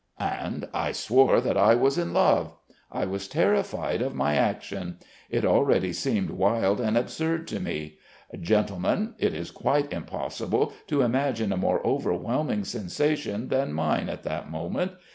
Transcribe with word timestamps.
"And 0.19 0.67
I 0.73 0.93
swore 0.93 1.39
that 1.41 1.57
I 1.57 1.75
was 1.75 1.99
in 1.99 2.11
love. 2.11 2.55
I 2.91 3.05
was 3.05 3.27
terrified 3.27 4.01
of 4.01 4.15
my 4.15 4.33
action. 4.33 4.97
It 5.29 5.45
already 5.45 5.93
seemed 5.93 6.31
wild 6.31 6.81
and 6.81 6.97
absurd 6.97 7.47
to 7.49 7.59
me. 7.59 7.99
Gentlemen, 8.39 9.13
it 9.19 9.35
is 9.35 9.51
quite 9.51 9.93
impossible 9.93 10.73
to 10.87 11.01
imagine 11.03 11.51
a 11.53 11.55
more 11.57 11.85
overwhelming 11.85 12.63
sensation 12.63 13.49
than 13.49 13.73
mine 13.73 14.09
at 14.09 14.23
that 14.23 14.49
moment! 14.49 14.93